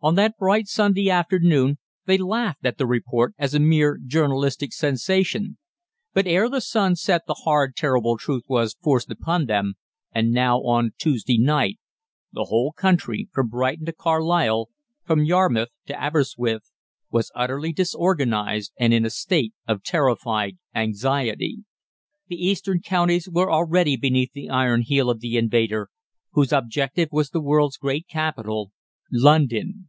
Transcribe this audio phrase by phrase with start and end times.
[0.00, 5.58] On that bright Sunday afternoon they laughed at the report as a mere journalistic sensation,
[6.14, 9.74] but ere the sun set the hard, terrible truth was forced upon them,
[10.14, 11.80] and now, on Tuesday night,
[12.32, 14.68] the whole country, from Brighton to Carlisle,
[15.02, 16.70] from Yarmouth to Aberystwyth,
[17.10, 21.64] was utterly disorganised and in a state of terrified anxiety.
[22.28, 25.90] The eastern counties were already beneath the iron heel of the invader,
[26.34, 28.70] whose objective was the world's great capital
[29.10, 29.86] London.